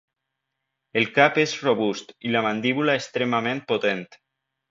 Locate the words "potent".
3.73-4.05